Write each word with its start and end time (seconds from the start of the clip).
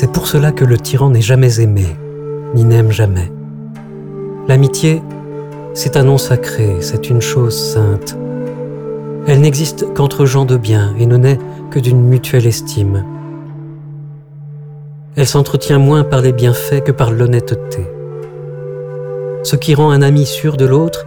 C'est 0.00 0.12
pour 0.12 0.28
cela 0.28 0.50
que 0.50 0.64
le 0.64 0.78
tyran 0.78 1.10
n'est 1.10 1.20
jamais 1.20 1.60
aimé, 1.60 1.84
ni 2.54 2.64
n'aime 2.64 2.90
jamais. 2.90 3.30
L'amitié, 4.48 5.02
c'est 5.74 5.94
un 5.98 6.04
nom 6.04 6.16
sacré, 6.16 6.76
c'est 6.80 7.10
une 7.10 7.20
chose 7.20 7.54
sainte. 7.54 8.16
Elle 9.26 9.42
n'existe 9.42 9.92
qu'entre 9.92 10.24
gens 10.24 10.46
de 10.46 10.56
bien 10.56 10.94
et 10.98 11.04
ne 11.04 11.18
naît 11.18 11.38
que 11.70 11.78
d'une 11.78 12.00
mutuelle 12.00 12.46
estime. 12.46 13.04
Elle 15.16 15.26
s'entretient 15.26 15.78
moins 15.78 16.02
par 16.02 16.22
les 16.22 16.32
bienfaits 16.32 16.82
que 16.82 16.92
par 16.92 17.12
l'honnêteté. 17.12 17.86
Ce 19.42 19.54
qui 19.54 19.74
rend 19.74 19.90
un 19.90 20.00
ami 20.00 20.24
sûr 20.24 20.56
de 20.56 20.64
l'autre, 20.64 21.04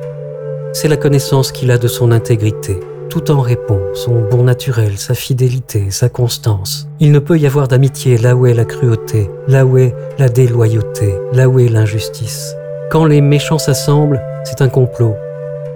c'est 0.71 0.87
la 0.87 0.97
connaissance 0.97 1.51
qu'il 1.51 1.71
a 1.71 1.79
de 1.79 1.87
son 1.87 2.11
intégrité. 2.11 2.79
Tout 3.13 3.29
en 3.29 3.41
répond, 3.41 3.79
son 3.93 4.27
bon 4.27 4.45
naturel, 4.45 4.97
sa 4.97 5.13
fidélité, 5.13 5.91
sa 5.91 6.09
constance. 6.09 6.87
Il 6.99 7.11
ne 7.11 7.19
peut 7.19 7.37
y 7.37 7.45
avoir 7.45 7.67
d'amitié 7.67 8.17
là 8.17 8.35
où 8.35 8.47
est 8.47 8.55
la 8.55 8.65
cruauté, 8.65 9.29
là 9.47 9.67
où 9.67 9.77
est 9.77 9.93
la 10.17 10.29
déloyauté, 10.29 11.13
là 11.31 11.47
où 11.47 11.59
est 11.59 11.67
l'injustice. 11.67 12.55
Quand 12.89 13.05
les 13.05 13.21
méchants 13.21 13.59
s'assemblent, 13.59 14.19
c'est 14.43 14.63
un 14.63 14.67
complot, 14.67 15.13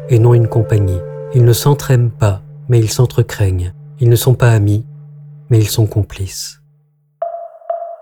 et 0.09 0.17
non 0.17 0.33
une 0.33 0.47
compagnie. 0.47 0.97
Ils 1.35 1.45
ne 1.45 1.53
s'entraînent 1.53 2.09
pas, 2.09 2.41
mais 2.69 2.79
ils 2.79 2.89
s'entrecraignent. 2.89 3.71
Ils 3.99 4.09
ne 4.09 4.15
sont 4.15 4.33
pas 4.33 4.49
amis, 4.49 4.83
mais 5.51 5.59
ils 5.59 5.69
sont 5.69 5.85
complices. 5.85 6.63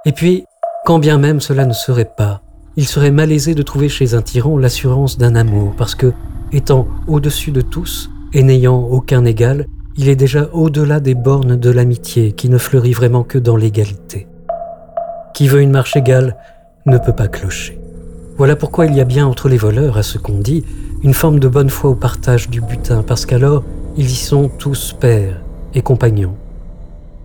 Et 0.06 0.14
puis, 0.14 0.46
quand 0.86 1.00
bien 1.00 1.18
même 1.18 1.42
cela 1.42 1.66
ne 1.66 1.74
serait 1.74 2.10
pas, 2.16 2.42
il 2.78 2.88
serait 2.88 3.12
malaisé 3.12 3.54
de 3.54 3.64
trouver 3.64 3.90
chez 3.90 4.14
un 4.14 4.22
tyran 4.22 4.58
l'assurance 4.58 5.18
d'un 5.18 5.36
amour, 5.36 5.74
parce 5.78 5.94
que, 5.94 6.14
étant 6.54 6.88
au-dessus 7.06 7.52
de 7.52 7.60
tous 7.60 8.10
et 8.36 8.44
n'ayant 8.44 8.82
aucun 8.82 9.24
égal, 9.24 9.66
il 9.98 10.10
est 10.10 10.18
déjà 10.18 10.50
au-delà 10.52 11.00
des 11.00 11.16
bornes 11.16 11.56
de 11.56 11.70
l'amitié 11.72 12.34
qui 12.34 12.50
ne 12.50 12.58
fleurit 12.58 12.92
vraiment 12.92 13.24
que 13.24 13.38
dans 13.38 13.56
l'égalité. 13.56 14.28
Qui 15.34 15.48
veut 15.48 15.62
une 15.62 15.72
marche 15.72 15.96
égale 15.96 16.36
ne 16.86 16.98
peut 16.98 17.16
pas 17.16 17.30
clocher. 17.30 17.80
Voilà 18.38 18.58
pourquoi 18.58 18.88
il 18.88 18.94
y 18.94 19.00
a 19.00 19.06
bien 19.06 19.26
entre 19.26 19.48
les 19.48 19.58
voleurs, 19.58 19.98
à 19.98 20.04
ce 20.04 20.18
qu'on 20.18 20.40
dit, 20.40 20.66
une 21.02 21.14
forme 21.14 21.40
de 21.40 21.48
bonne 21.48 21.70
foi 21.70 21.92
au 21.92 21.96
partage 21.96 22.50
du 22.50 22.60
butin, 22.60 23.04
parce 23.08 23.26
qu'alors 23.26 23.64
ils 23.96 24.12
y 24.12 24.16
sont 24.16 24.50
tous 24.50 24.94
pères 25.00 25.42
et 25.74 25.82
compagnons. 25.82 26.36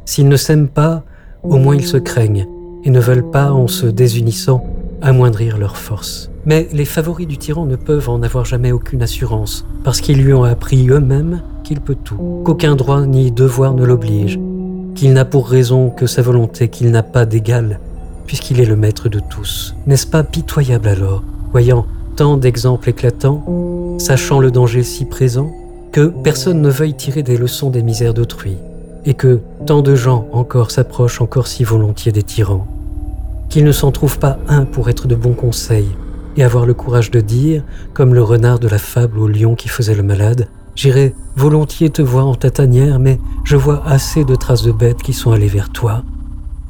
S'ils 0.04 0.28
ne 0.28 0.36
s'aiment 0.36 0.68
pas, 0.68 1.02
au 1.42 1.56
moins 1.56 1.74
ils 1.74 1.86
se 1.86 1.96
craignent 1.96 2.46
et 2.84 2.90
ne 2.90 3.00
veulent 3.00 3.30
pas, 3.30 3.52
en 3.52 3.66
se 3.66 3.86
désunissant, 3.86 4.64
amoindrir 5.02 5.58
leur 5.58 5.76
force. 5.76 6.29
Mais 6.46 6.68
les 6.72 6.84
favoris 6.84 7.26
du 7.26 7.36
tyran 7.36 7.66
ne 7.66 7.76
peuvent 7.76 8.08
en 8.08 8.22
avoir 8.22 8.44
jamais 8.44 8.72
aucune 8.72 9.02
assurance, 9.02 9.66
parce 9.84 10.00
qu'ils 10.00 10.22
lui 10.22 10.32
ont 10.32 10.44
appris 10.44 10.88
eux-mêmes 10.88 11.42
qu'il 11.64 11.80
peut 11.80 11.96
tout, 12.02 12.42
qu'aucun 12.44 12.76
droit 12.76 13.04
ni 13.04 13.30
devoir 13.30 13.74
ne 13.74 13.84
l'oblige, 13.84 14.38
qu'il 14.94 15.12
n'a 15.12 15.24
pour 15.24 15.48
raison 15.48 15.90
que 15.90 16.06
sa 16.06 16.22
volonté, 16.22 16.68
qu'il 16.68 16.90
n'a 16.90 17.02
pas 17.02 17.26
d'égal, 17.26 17.78
puisqu'il 18.26 18.60
est 18.60 18.66
le 18.66 18.76
maître 18.76 19.08
de 19.08 19.20
tous. 19.20 19.74
N'est-ce 19.86 20.06
pas 20.06 20.22
pitoyable 20.22 20.88
alors, 20.88 21.22
voyant 21.52 21.86
tant 22.16 22.36
d'exemples 22.36 22.90
éclatants, 22.90 23.96
sachant 23.98 24.40
le 24.40 24.50
danger 24.50 24.82
si 24.82 25.04
présent, 25.04 25.50
que 25.92 26.12
personne 26.22 26.60
ne 26.60 26.70
veuille 26.70 26.94
tirer 26.94 27.22
des 27.22 27.36
leçons 27.36 27.70
des 27.70 27.82
misères 27.82 28.14
d'autrui, 28.14 28.56
et 29.04 29.14
que 29.14 29.40
tant 29.66 29.82
de 29.82 29.94
gens 29.94 30.26
encore 30.32 30.70
s'approchent 30.70 31.20
encore 31.20 31.46
si 31.46 31.64
volontiers 31.64 32.12
des 32.12 32.22
tyrans, 32.22 32.66
qu'il 33.48 33.64
ne 33.64 33.72
s'en 33.72 33.90
trouve 33.90 34.18
pas 34.18 34.38
un 34.48 34.64
pour 34.64 34.88
être 34.88 35.08
de 35.08 35.14
bons 35.14 35.34
conseils, 35.34 35.90
et 36.40 36.44
avoir 36.44 36.66
le 36.66 36.74
courage 36.74 37.10
de 37.10 37.20
dire, 37.20 37.62
comme 37.94 38.14
le 38.14 38.22
renard 38.22 38.58
de 38.58 38.68
la 38.68 38.78
fable 38.78 39.18
au 39.18 39.28
lion 39.28 39.54
qui 39.54 39.68
faisait 39.68 39.94
le 39.94 40.02
malade, 40.02 40.48
J'irai 40.76 41.14
volontiers 41.36 41.90
te 41.90 42.00
voir 42.00 42.26
en 42.26 42.34
ta 42.34 42.50
tanière, 42.50 42.98
mais 42.98 43.20
je 43.44 43.56
vois 43.56 43.86
assez 43.86 44.24
de 44.24 44.34
traces 44.34 44.62
de 44.62 44.72
bêtes 44.72 45.02
qui 45.02 45.12
sont 45.12 45.32
allées 45.32 45.46
vers 45.46 45.70
toi. 45.70 46.04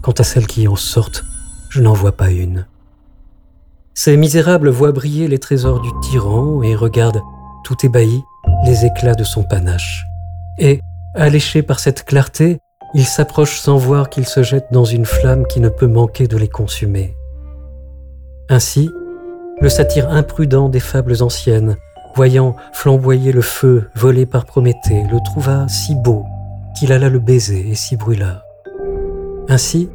Quant 0.02 0.14
à 0.18 0.24
celles 0.24 0.48
qui 0.48 0.66
en 0.66 0.74
sortent, 0.74 1.24
je 1.68 1.80
n'en 1.80 1.92
vois 1.92 2.10
pas 2.10 2.30
une. 2.30 2.66
Ces 3.94 4.16
misérables 4.16 4.70
voient 4.70 4.90
briller 4.90 5.28
les 5.28 5.38
trésors 5.38 5.80
du 5.80 5.90
tyran 6.02 6.62
et 6.62 6.74
regardent, 6.74 7.22
tout 7.62 7.76
ébahis, 7.86 8.24
les 8.64 8.84
éclats 8.84 9.14
de 9.14 9.22
son 9.22 9.44
panache. 9.44 10.04
Et, 10.58 10.80
alléchés 11.14 11.62
par 11.62 11.78
cette 11.78 12.04
clarté, 12.04 12.58
ils 12.94 13.06
s'approchent 13.06 13.60
sans 13.60 13.76
voir 13.76 14.10
qu'ils 14.10 14.26
se 14.26 14.42
jettent 14.42 14.72
dans 14.72 14.84
une 14.84 15.06
flamme 15.06 15.46
qui 15.46 15.60
ne 15.60 15.68
peut 15.68 15.86
manquer 15.86 16.26
de 16.26 16.36
les 16.36 16.48
consumer. 16.48 17.14
Ainsi, 18.48 18.90
le 19.60 19.68
satyre 19.68 20.08
imprudent 20.10 20.68
des 20.68 20.80
fables 20.80 21.22
anciennes, 21.22 21.76
voyant 22.14 22.56
flamboyer 22.72 23.32
le 23.32 23.42
feu 23.42 23.88
volé 23.94 24.26
par 24.26 24.46
Prométhée, 24.46 25.04
le 25.12 25.18
trouva 25.24 25.66
si 25.68 25.94
beau 25.94 26.24
qu'il 26.78 26.92
alla 26.92 27.08
le 27.08 27.18
baiser 27.18 27.68
et 27.68 27.74
s'y 27.74 27.96
brûla. 27.96 28.44
Ainsi, 29.48 29.90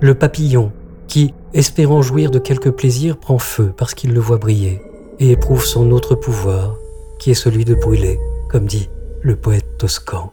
le 0.00 0.14
papillon, 0.14 0.72
qui, 1.06 1.32
espérant 1.54 2.02
jouir 2.02 2.30
de 2.30 2.38
quelque 2.38 2.68
plaisir, 2.68 3.16
prend 3.16 3.38
feu 3.38 3.72
parce 3.76 3.94
qu'il 3.94 4.12
le 4.12 4.20
voit 4.20 4.36
briller 4.36 4.82
et 5.18 5.30
éprouve 5.30 5.64
son 5.64 5.90
autre 5.90 6.14
pouvoir, 6.14 6.76
qui 7.18 7.30
est 7.30 7.34
celui 7.34 7.64
de 7.64 7.74
brûler, 7.74 8.18
comme 8.50 8.66
dit 8.66 8.90
le 9.22 9.36
poète 9.36 9.78
toscan. 9.78 10.32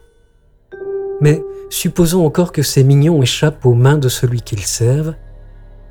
Mais 1.20 1.42
supposons 1.70 2.26
encore 2.26 2.52
que 2.52 2.62
ces 2.62 2.84
mignons 2.84 3.22
échappent 3.22 3.64
aux 3.64 3.74
mains 3.74 3.98
de 3.98 4.08
celui 4.08 4.42
qu'ils 4.42 4.66
servent, 4.66 5.14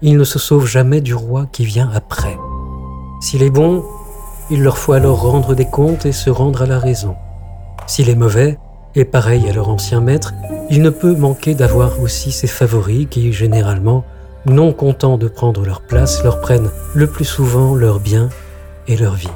ils 0.01 0.17
ne 0.17 0.23
se 0.23 0.37
sauvent 0.37 0.67
jamais 0.67 1.01
du 1.01 1.15
roi 1.15 1.47
qui 1.51 1.65
vient 1.65 1.89
après. 1.93 2.37
S'il 3.21 3.43
est 3.43 3.49
bon, 3.49 3.83
il 4.49 4.61
leur 4.61 4.77
faut 4.77 4.93
alors 4.93 5.21
rendre 5.21 5.55
des 5.55 5.65
comptes 5.65 6.05
et 6.05 6.11
se 6.11 6.29
rendre 6.29 6.61
à 6.61 6.65
la 6.65 6.79
raison. 6.79 7.15
S'il 7.87 8.09
est 8.09 8.15
mauvais, 8.15 8.57
et 8.95 9.05
pareil 9.05 9.49
à 9.49 9.53
leur 9.53 9.69
ancien 9.69 9.99
maître, 10.01 10.33
il 10.69 10.81
ne 10.81 10.89
peut 10.89 11.15
manquer 11.15 11.53
d'avoir 11.53 11.99
aussi 12.01 12.31
ses 12.31 12.47
favoris 12.47 13.07
qui, 13.09 13.33
généralement, 13.33 14.03
non 14.45 14.73
contents 14.73 15.17
de 15.17 15.27
prendre 15.27 15.65
leur 15.65 15.81
place, 15.81 16.23
leur 16.23 16.39
prennent 16.39 16.69
le 16.93 17.07
plus 17.07 17.25
souvent 17.25 17.75
leur 17.75 17.99
bien 17.99 18.29
et 18.87 18.95
leur 18.95 19.15
vie. 19.15 19.27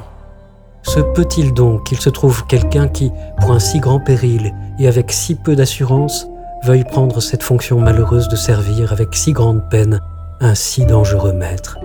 Se 0.82 1.00
peut-il 1.00 1.52
donc 1.52 1.84
qu'il 1.86 2.00
se 2.00 2.08
trouve 2.08 2.46
quelqu'un 2.46 2.88
qui, 2.88 3.12
pour 3.40 3.52
un 3.52 3.58
si 3.58 3.80
grand 3.80 4.00
péril 4.00 4.54
et 4.78 4.88
avec 4.88 5.12
si 5.12 5.34
peu 5.34 5.54
d'assurance, 5.54 6.26
veuille 6.64 6.84
prendre 6.84 7.20
cette 7.20 7.42
fonction 7.42 7.80
malheureuse 7.80 8.28
de 8.28 8.36
servir 8.36 8.92
avec 8.92 9.14
si 9.14 9.32
grande 9.32 9.68
peine 9.68 10.00
un 10.40 10.54
si 10.54 10.86
dangereux 10.86 11.32
maître? 11.32 11.78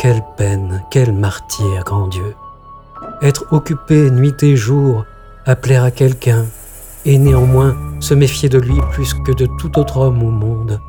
Quelle 0.00 0.22
peine, 0.38 0.82
quel 0.90 1.12
martyr, 1.12 1.84
grand 1.84 2.08
Dieu. 2.08 2.34
Être 3.20 3.44
occupé 3.50 4.10
nuit 4.10 4.42
et 4.42 4.56
jour 4.56 5.04
à 5.44 5.56
plaire 5.56 5.84
à 5.84 5.90
quelqu'un, 5.90 6.46
et 7.04 7.18
néanmoins 7.18 7.76
se 8.00 8.14
méfier 8.14 8.48
de 8.48 8.56
lui 8.56 8.80
plus 8.92 9.12
que 9.12 9.32
de 9.32 9.46
tout 9.58 9.78
autre 9.78 9.98
homme 9.98 10.22
au 10.22 10.30
monde. 10.30 10.80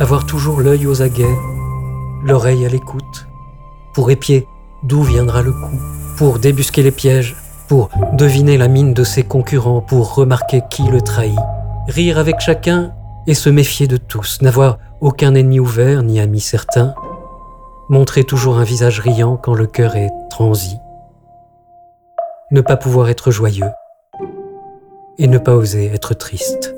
Avoir 0.00 0.24
toujours 0.24 0.62
l'œil 0.62 0.86
aux 0.86 1.02
aguets, 1.02 1.36
l'oreille 2.24 2.64
à 2.64 2.70
l'écoute, 2.70 3.26
pour 3.92 4.10
épier 4.10 4.48
d'où 4.84 5.02
viendra 5.02 5.42
le 5.42 5.52
coup, 5.52 5.78
pour 6.16 6.38
débusquer 6.38 6.82
les 6.82 6.92
pièges, 6.92 7.36
pour 7.68 7.90
deviner 8.14 8.56
la 8.56 8.68
mine 8.68 8.94
de 8.94 9.04
ses 9.04 9.24
concurrents, 9.24 9.82
pour 9.82 10.14
remarquer 10.14 10.62
qui 10.70 10.84
le 10.84 11.02
trahit, 11.02 11.38
rire 11.88 12.16
avec 12.16 12.40
chacun 12.40 12.92
et 13.26 13.34
se 13.34 13.50
méfier 13.50 13.86
de 13.86 13.98
tous, 13.98 14.40
n'avoir 14.40 14.78
aucun 15.02 15.34
ennemi 15.34 15.60
ouvert 15.60 16.02
ni 16.02 16.20
ami 16.20 16.40
certain, 16.40 16.94
montrer 17.88 18.24
toujours 18.24 18.58
un 18.58 18.64
visage 18.64 19.00
riant 19.00 19.36
quand 19.36 19.54
le 19.54 19.66
cœur 19.66 19.96
est 19.96 20.10
transi, 20.30 20.76
ne 22.50 22.60
pas 22.60 22.76
pouvoir 22.76 23.08
être 23.08 23.30
joyeux 23.30 23.70
et 25.18 25.26
ne 25.26 25.38
pas 25.38 25.54
oser 25.54 25.86
être 25.92 26.14
triste. 26.14 26.74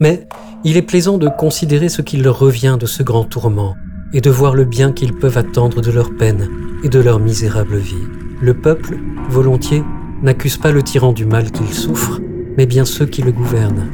Mais 0.00 0.26
il 0.64 0.76
est 0.76 0.82
plaisant 0.82 1.18
de 1.18 1.28
considérer 1.28 1.88
ce 1.88 2.02
qu'il 2.02 2.22
leur 2.22 2.38
revient 2.38 2.76
de 2.78 2.86
ce 2.86 3.02
grand 3.02 3.24
tourment 3.24 3.74
et 4.12 4.20
de 4.20 4.30
voir 4.30 4.54
le 4.54 4.64
bien 4.64 4.92
qu'ils 4.92 5.14
peuvent 5.14 5.38
attendre 5.38 5.80
de 5.80 5.90
leur 5.90 6.14
peine 6.16 6.48
et 6.82 6.88
de 6.88 7.00
leur 7.00 7.18
misérable 7.18 7.76
vie. 7.76 8.06
Le 8.40 8.54
peuple, 8.54 8.98
volontiers, 9.28 9.82
n'accuse 10.22 10.56
pas 10.56 10.72
le 10.72 10.82
tyran 10.82 11.12
du 11.12 11.26
mal 11.26 11.50
qu'il 11.50 11.72
souffre, 11.72 12.20
mais 12.56 12.66
bien 12.66 12.84
ceux 12.84 13.06
qui 13.06 13.22
le 13.22 13.32
gouvernent. 13.32 13.90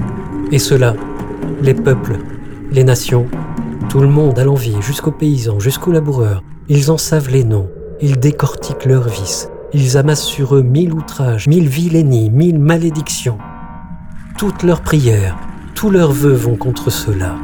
Et 0.52 0.58
cela, 0.58 0.94
les 1.62 1.74
peuples, 1.74 2.18
les 2.70 2.84
nations, 2.84 3.26
tout 3.90 3.98
le 3.98 4.06
monde 4.06 4.38
à 4.38 4.44
l'envie, 4.44 4.80
jusqu'aux 4.80 5.10
paysans, 5.10 5.58
jusqu'aux 5.58 5.90
laboureurs, 5.90 6.44
ils 6.68 6.92
en 6.92 6.96
savent 6.96 7.28
les 7.28 7.42
noms, 7.42 7.68
ils 8.00 8.20
décortiquent 8.20 8.84
leurs 8.84 9.08
vices, 9.08 9.50
ils 9.74 9.96
amassent 9.96 10.24
sur 10.24 10.54
eux 10.54 10.62
mille 10.62 10.94
outrages, 10.94 11.48
mille 11.48 11.68
vilainies, 11.68 12.30
mille 12.30 12.60
malédictions. 12.60 13.38
Toutes 14.38 14.62
leurs 14.62 14.82
prières, 14.82 15.36
tous 15.74 15.90
leurs 15.90 16.12
vœux 16.12 16.34
vont 16.34 16.54
contre 16.54 16.90
cela. 16.90 17.34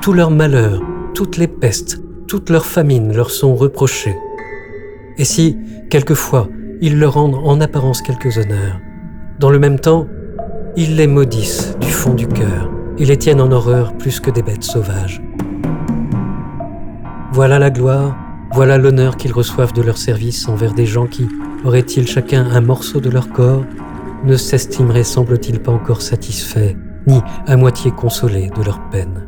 Tous 0.00 0.12
leurs 0.12 0.32
malheurs, 0.32 0.82
toutes 1.14 1.36
les 1.36 1.46
pestes, 1.46 2.02
toutes 2.26 2.50
leurs 2.50 2.66
famines 2.66 3.14
leur 3.14 3.30
sont 3.30 3.54
reprochées. 3.54 4.16
Et 5.16 5.24
si, 5.24 5.56
quelquefois, 5.90 6.48
ils 6.80 6.98
leur 6.98 7.14
rendent 7.14 7.40
en 7.44 7.60
apparence 7.60 8.02
quelques 8.02 8.36
honneurs, 8.36 8.80
dans 9.38 9.50
le 9.50 9.60
même 9.60 9.78
temps, 9.78 10.08
ils 10.76 10.96
les 10.96 11.06
maudissent 11.06 11.76
du 11.80 11.88
fond 11.88 12.14
du 12.14 12.26
cœur 12.26 12.68
et 12.98 13.04
les 13.04 13.16
tiennent 13.16 13.40
en 13.40 13.52
horreur 13.52 13.96
plus 13.96 14.18
que 14.18 14.32
des 14.32 14.42
bêtes 14.42 14.64
sauvages. 14.64 15.22
Voilà 17.34 17.58
la 17.58 17.70
gloire, 17.70 18.14
voilà 18.52 18.76
l'honneur 18.76 19.16
qu'ils 19.16 19.32
reçoivent 19.32 19.72
de 19.72 19.80
leur 19.80 19.96
service 19.96 20.50
envers 20.50 20.74
des 20.74 20.84
gens 20.84 21.06
qui, 21.06 21.26
auraient-ils 21.64 22.06
chacun 22.06 22.44
un 22.44 22.60
morceau 22.60 23.00
de 23.00 23.08
leur 23.08 23.30
corps, 23.30 23.64
ne 24.22 24.36
s'estimeraient 24.36 25.02
semble-t-il 25.02 25.60
pas 25.60 25.72
encore 25.72 26.02
satisfaits 26.02 26.76
ni 27.06 27.20
à 27.46 27.56
moitié 27.56 27.90
consolés 27.90 28.50
de 28.50 28.62
leur 28.62 28.86
peine. 28.90 29.26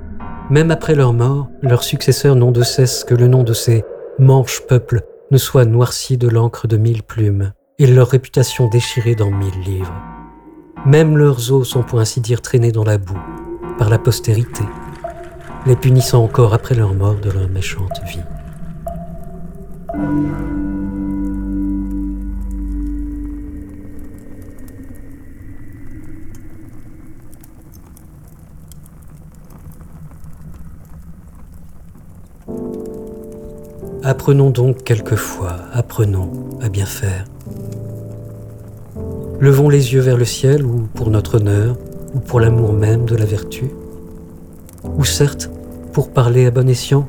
Même 0.51 0.71
après 0.71 0.95
leur 0.95 1.15
mort, 1.15 1.49
leurs 1.62 1.83
successeurs 1.83 2.37
n'ont 2.37 2.53
de 2.53 2.62
cesse 2.62 3.05
que 3.05 3.15
le 3.15 3.27
nom 3.27 3.43
de 3.43 3.55
ces 3.55 3.85
manches 4.19 4.61
peuples 4.69 5.01
ne 5.31 5.39
soit 5.39 5.65
noirci 5.65 6.19
de 6.19 6.29
l'encre 6.29 6.69
de 6.69 6.77
mille 6.77 7.03
plumes, 7.03 7.53
et 7.79 7.87
leur 7.87 8.09
réputation 8.09 8.69
déchirée 8.69 9.15
dans 9.15 9.31
mille 9.31 9.61
livres. 9.65 9.95
Même 10.85 11.17
leurs 11.17 11.51
os 11.53 11.67
sont 11.67 11.83
pour 11.83 12.01
ainsi 12.01 12.21
dire 12.21 12.43
traînés 12.43 12.71
dans 12.71 12.85
la 12.85 12.99
boue 12.99 13.19
par 13.79 13.89
la 13.89 13.99
postérité, 13.99 14.65
les 15.67 15.77
punissant 15.77 16.23
encore 16.23 16.53
après 16.53 16.75
leur 16.75 16.93
mort 16.95 17.15
de 17.15 17.31
leur 17.31 17.49
méchante 17.49 18.01
vie. 18.07 18.21
Apprenons 34.03 34.51
donc 34.51 34.85
quelquefois, 34.85 35.57
apprenons 35.73 36.31
à 36.61 36.69
bien 36.69 36.85
faire. 36.85 37.25
Levons 39.41 39.71
les 39.71 39.95
yeux 39.95 40.01
vers 40.01 40.19
le 40.19 40.27
ciel, 40.27 40.67
ou 40.67 40.87
pour 40.95 41.11
notre 41.11 41.37
honneur, 41.37 41.77
ou 42.15 42.21
pour 42.21 42.39
l'amour 42.39 42.75
même 42.75 43.07
de 43.07 43.17
la 43.17 43.25
vertu, 43.25 43.71
ou 44.97 45.05
certes 45.05 45.51
pour 45.93 46.11
parler 46.11 46.47
à 46.47 46.51
bon 46.51 46.69
escient, 46.69 47.07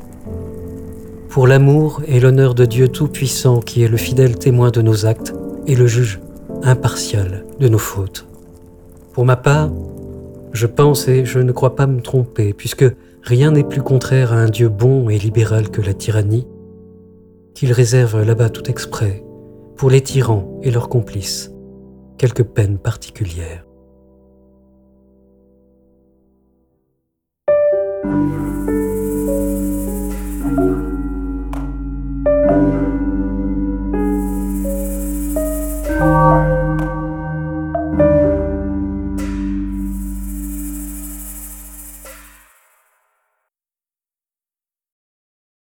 pour 1.28 1.46
l'amour 1.46 2.02
et 2.06 2.20
l'honneur 2.20 2.54
de 2.54 2.64
Dieu 2.64 2.88
Tout-Puissant 2.88 3.60
qui 3.60 3.82
est 3.82 3.88
le 3.88 3.96
fidèle 3.96 4.36
témoin 4.38 4.70
de 4.70 4.80
nos 4.80 5.06
actes 5.06 5.34
et 5.66 5.74
le 5.74 5.86
juge 5.86 6.20
impartial 6.62 7.44
de 7.60 7.68
nos 7.68 7.78
fautes. 7.78 8.26
Pour 9.12 9.24
ma 9.24 9.36
part, 9.36 9.70
je 10.52 10.66
pense 10.66 11.08
et 11.08 11.24
je 11.24 11.38
ne 11.38 11.52
crois 11.52 11.76
pas 11.76 11.86
me 11.86 12.00
tromper, 12.00 12.54
puisque 12.54 12.86
rien 13.22 13.50
n'est 13.50 13.64
plus 13.64 13.82
contraire 13.82 14.32
à 14.32 14.36
un 14.36 14.48
Dieu 14.48 14.68
bon 14.68 15.10
et 15.10 15.18
libéral 15.18 15.70
que 15.70 15.82
la 15.82 15.92
tyrannie, 15.92 16.46
qu'il 17.54 17.72
réserve 17.72 18.22
là-bas 18.22 18.50
tout 18.50 18.70
exprès 18.70 19.22
pour 19.76 19.90
les 19.90 20.00
tyrans 20.00 20.58
et 20.62 20.70
leurs 20.70 20.88
complices 20.88 21.50
quelques 22.18 22.44
peines 22.44 22.78
particulières. 22.78 23.65